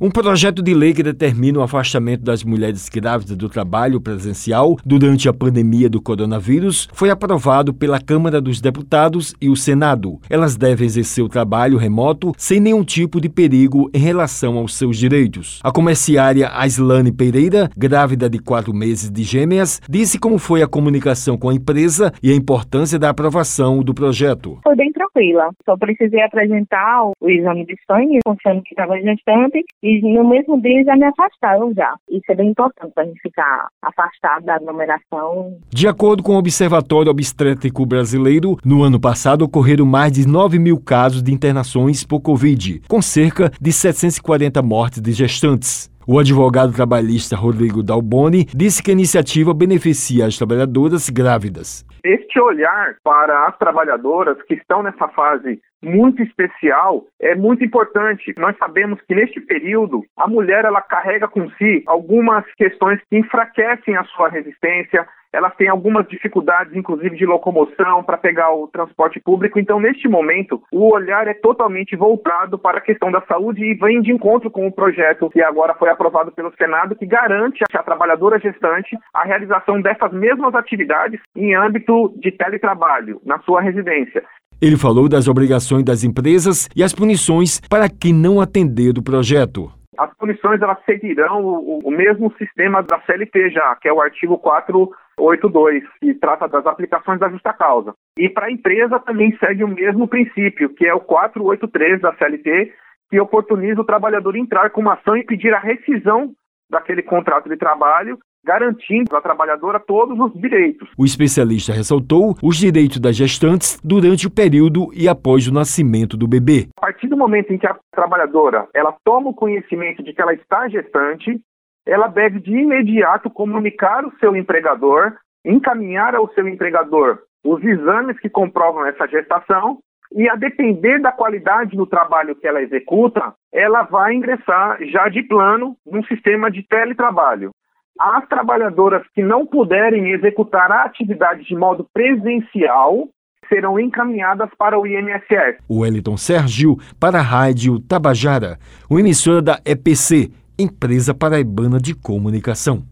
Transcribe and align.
Um 0.00 0.10
projeto 0.10 0.60
de 0.60 0.74
lei 0.74 0.92
que 0.92 1.04
determina 1.04 1.60
o 1.60 1.62
afastamento 1.62 2.22
das 2.22 2.42
mulheres 2.42 2.88
grávidas 2.88 3.36
do 3.36 3.48
trabalho 3.48 4.00
presencial 4.00 4.76
durante 4.84 5.28
a 5.28 5.32
pandemia 5.32 5.88
do 5.88 6.02
coronavírus 6.02 6.88
foi 6.92 7.10
aprovado 7.10 7.72
pela 7.72 8.00
Câmara 8.00 8.40
dos 8.40 8.60
Deputados 8.60 9.34
e 9.40 9.48
o 9.48 9.54
Senado. 9.54 10.18
Elas 10.28 10.56
devem 10.56 10.84
exercer 10.84 11.22
o 11.22 11.28
trabalho 11.28 11.78
remoto 11.78 12.32
sem 12.36 12.58
nenhum 12.58 12.82
tipo 12.82 13.20
de 13.20 13.28
perigo 13.28 13.88
em 13.94 13.98
relação 13.98 14.58
aos 14.58 14.76
seus 14.76 14.98
direitos. 14.98 15.60
A 15.62 15.70
comerciária 15.70 16.50
Aislane 16.52 17.12
Pereira, 17.12 17.70
grávida 17.76 18.28
de 18.28 18.40
quatro 18.40 18.74
meses 18.74 19.08
de 19.10 19.22
gêmeas, 19.22 19.80
disse 19.88 20.18
como 20.18 20.38
foi 20.38 20.60
a 20.60 20.68
comunicação 20.68 21.38
com 21.38 21.48
a 21.48 21.54
empresa 21.54 22.12
e 22.20 22.32
a 22.32 22.34
importância 22.34 22.98
da 22.98 23.10
aprovação 23.10 23.80
do 23.80 23.94
projeto. 23.94 24.58
Foi 24.64 24.74
bem 24.74 24.90
tranquila. 24.92 25.50
Só 25.64 25.76
precisei 25.76 26.20
apresentar 26.20 27.04
o 27.20 27.30
exame 27.30 27.64
de 27.64 27.76
sangue, 27.86 28.18
confiando 28.24 28.62
que 28.62 28.70
estava 28.70 29.00
gestante, 29.00 29.64
e 29.84 30.00
no 30.00 30.26
mesmo 30.26 30.58
dia 30.62 30.82
já 30.82 30.96
me 30.96 31.04
afastaram 31.04 31.74
já. 31.74 31.94
Isso 32.08 32.24
é 32.30 32.34
bem 32.34 32.48
importante 32.48 32.90
para 32.94 33.04
a 33.04 33.06
gente 33.06 33.20
ficar 33.20 33.68
afastado 33.82 34.46
da 34.46 34.54
aglomeração. 34.54 35.58
De 35.68 35.86
acordo 35.86 36.22
com 36.22 36.32
o 36.32 36.38
Observatório 36.38 37.10
Obstétrico 37.10 37.84
Brasileiro, 37.84 38.56
no 38.64 38.82
ano 38.82 38.98
passado 38.98 39.42
ocorreram 39.42 39.84
mais 39.84 40.12
de 40.12 40.26
9 40.26 40.58
mil 40.58 40.80
casos 40.80 41.22
de 41.22 41.34
internações 41.34 42.02
por 42.02 42.20
Covid, 42.20 42.80
com 42.88 43.02
cerca 43.02 43.50
de 43.60 43.72
740 43.72 44.62
mortes 44.62 45.02
de 45.02 45.12
gestantes. 45.12 45.92
O 46.06 46.18
advogado 46.18 46.72
trabalhista 46.72 47.36
Rodrigo 47.36 47.82
Dalboni 47.82 48.46
disse 48.54 48.82
que 48.82 48.90
a 48.90 48.94
iniciativa 48.94 49.52
beneficia 49.52 50.26
as 50.26 50.36
trabalhadoras 50.36 51.08
grávidas. 51.10 51.84
Este 52.04 52.38
olhar 52.38 52.96
para 53.02 53.48
as 53.48 53.56
trabalhadoras 53.56 54.36
que 54.42 54.54
estão 54.54 54.82
nessa 54.82 55.08
fase 55.08 55.60
muito 55.84 56.22
especial 56.22 57.04
é 57.20 57.34
muito 57.34 57.64
importante. 57.64 58.34
Nós 58.38 58.56
sabemos 58.58 59.00
que 59.02 59.14
neste 59.14 59.40
período 59.40 60.02
a 60.16 60.26
mulher 60.26 60.64
ela 60.64 60.80
carrega 60.80 61.28
com 61.28 61.48
si 61.50 61.82
algumas 61.86 62.44
questões 62.54 63.00
que 63.08 63.18
enfraquecem 63.18 63.96
a 63.96 64.04
sua 64.04 64.28
resistência, 64.28 65.06
elas 65.34 65.54
têm 65.56 65.68
algumas 65.68 66.06
dificuldades, 66.06 66.74
inclusive 66.76 67.16
de 67.16 67.26
locomoção, 67.26 68.04
para 68.04 68.16
pegar 68.16 68.52
o 68.54 68.68
transporte 68.68 69.18
público. 69.18 69.58
Então, 69.58 69.80
neste 69.80 70.06
momento, 70.06 70.62
o 70.72 70.94
olhar 70.94 71.26
é 71.26 71.34
totalmente 71.34 71.96
voltado 71.96 72.56
para 72.56 72.78
a 72.78 72.80
questão 72.80 73.10
da 73.10 73.20
saúde 73.22 73.64
e 73.64 73.74
vem 73.74 74.00
de 74.00 74.12
encontro 74.12 74.48
com 74.48 74.64
o 74.64 74.72
projeto 74.72 75.28
que 75.30 75.42
agora 75.42 75.74
foi 75.74 75.90
aprovado 75.90 76.30
pelo 76.30 76.54
Senado, 76.54 76.94
que 76.94 77.04
garante 77.04 77.64
à 77.74 77.82
trabalhadora 77.82 78.38
gestante 78.38 78.96
a 79.12 79.24
realização 79.24 79.82
dessas 79.82 80.12
mesmas 80.12 80.54
atividades 80.54 81.20
em 81.34 81.52
âmbito 81.54 82.14
de 82.20 82.30
teletrabalho, 82.30 83.20
na 83.24 83.40
sua 83.40 83.60
residência. 83.60 84.22
Ele 84.60 84.76
falou 84.76 85.08
das 85.08 85.28
obrigações 85.28 85.84
das 85.84 86.04
empresas 86.04 86.68
e 86.74 86.82
as 86.82 86.94
punições 86.94 87.60
para 87.60 87.88
quem 87.88 88.12
não 88.12 88.40
atender 88.40 88.96
o 88.98 89.02
projeto. 89.02 89.70
As 89.98 90.12
punições 90.16 90.60
elas 90.60 90.78
seguirão 90.84 91.44
o, 91.44 91.78
o, 91.84 91.90
mesmo 91.90 92.32
sistema 92.36 92.82
da 92.82 93.00
CLT 93.02 93.50
já, 93.50 93.76
que 93.76 93.88
é 93.88 93.92
o 93.92 94.00
artigo 94.00 94.38
482, 94.38 95.84
que 96.00 96.14
trata 96.14 96.48
das 96.48 96.66
aplicações 96.66 97.20
da 97.20 97.28
justa 97.28 97.52
causa. 97.52 97.94
E 98.18 98.28
para 98.28 98.46
a 98.46 98.50
empresa 98.50 98.98
também 98.98 99.36
segue 99.38 99.62
o 99.62 99.68
mesmo 99.68 100.08
princípio, 100.08 100.70
que 100.70 100.86
é 100.86 100.94
o 100.94 101.00
483 101.00 102.00
da 102.00 102.14
CLT, 102.14 102.72
que 103.10 103.20
oportuniza 103.20 103.80
o 103.80 103.86
trabalhador 103.86 104.34
entrar 104.36 104.70
com 104.70 104.80
uma 104.80 104.94
ação 104.94 105.16
e 105.16 105.24
pedir 105.24 105.54
a 105.54 105.60
rescisão 105.60 106.32
daquele 106.68 107.02
contrato 107.02 107.48
de 107.48 107.56
trabalho 107.56 108.18
garantindo 108.44 109.16
à 109.16 109.20
trabalhadora 109.20 109.80
todos 109.80 110.18
os 110.18 110.32
direitos. 110.40 110.88
O 110.98 111.04
especialista 111.04 111.72
ressaltou 111.72 112.36
os 112.42 112.56
direitos 112.56 113.00
das 113.00 113.16
gestantes 113.16 113.80
durante 113.82 114.26
o 114.26 114.30
período 114.30 114.90
e 114.92 115.08
após 115.08 115.48
o 115.48 115.54
nascimento 115.54 116.16
do 116.16 116.28
bebê. 116.28 116.68
A 116.76 116.80
partir 116.82 117.08
do 117.08 117.16
momento 117.16 117.52
em 117.52 117.58
que 117.58 117.66
a 117.66 117.76
trabalhadora 117.90 118.68
ela 118.74 118.94
toma 119.04 119.30
o 119.30 119.34
conhecimento 119.34 120.02
de 120.02 120.12
que 120.12 120.20
ela 120.20 120.34
está 120.34 120.68
gestante, 120.68 121.40
ela 121.86 122.08
deve 122.08 122.40
de 122.40 122.52
imediato 122.52 123.30
comunicar 123.30 124.04
o 124.04 124.12
seu 124.18 124.36
empregador, 124.36 125.14
encaminhar 125.44 126.14
ao 126.14 126.28
seu 126.34 126.46
empregador 126.48 127.18
os 127.44 127.62
exames 127.62 128.18
que 128.20 128.28
comprovam 128.28 128.86
essa 128.86 129.06
gestação 129.06 129.78
e 130.12 130.28
a 130.28 130.36
depender 130.36 131.00
da 131.00 131.12
qualidade 131.12 131.76
do 131.76 131.86
trabalho 131.86 132.36
que 132.36 132.46
ela 132.46 132.62
executa, 132.62 133.34
ela 133.52 133.82
vai 133.82 134.14
ingressar 134.14 134.78
já 134.86 135.08
de 135.08 135.22
plano 135.22 135.76
num 135.84 136.04
sistema 136.04 136.50
de 136.50 136.62
teletrabalho. 136.62 137.50
As 137.98 138.26
trabalhadoras 138.28 139.02
que 139.14 139.22
não 139.22 139.46
puderem 139.46 140.10
executar 140.10 140.70
a 140.70 140.84
atividade 140.84 141.44
de 141.44 141.54
modo 141.54 141.86
presencial 141.92 143.08
serão 143.48 143.78
encaminhadas 143.78 144.50
para 144.58 144.78
o 144.78 144.86
INSS. 144.86 145.58
Wellington 145.70 146.16
Sérgio 146.16 146.76
para 146.98 147.18
a 147.18 147.22
Rádio 147.22 147.78
Tabajara, 147.78 148.58
o 148.90 148.98
emissora 148.98 149.40
da 149.40 149.60
EPC, 149.64 150.30
Empresa 150.58 151.14
Paraibana 151.14 151.78
de 151.78 151.94
Comunicação. 151.94 152.84